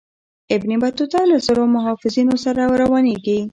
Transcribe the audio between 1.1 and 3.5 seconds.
له زرو محافظینو سره روانیږي.